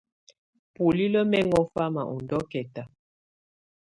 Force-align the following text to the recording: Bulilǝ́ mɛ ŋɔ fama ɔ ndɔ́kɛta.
Bulilǝ́ 0.75 1.27
mɛ 1.31 1.39
ŋɔ 1.47 1.61
fama 1.73 2.01
ɔ 2.11 2.15
ndɔ́kɛta. 2.23 2.83